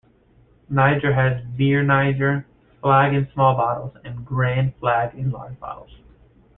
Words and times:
Niger 0.67 1.13
has 1.13 1.45
Biere 1.55 1.85
Niger, 1.85 2.47
Flag 2.81 3.13
in 3.13 3.29
small 3.35 3.53
bottles, 3.55 3.95
and 4.03 4.25
Grand 4.25 4.75
Flag 4.77 5.13
in 5.13 5.29
large 5.29 5.59
bottles. 5.59 5.91